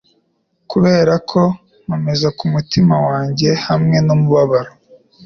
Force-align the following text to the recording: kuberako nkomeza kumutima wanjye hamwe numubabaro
kuberako 0.69 1.41
nkomeza 1.83 2.27
kumutima 2.37 2.95
wanjye 3.07 3.49
hamwe 3.65 3.97
numubabaro 4.05 4.71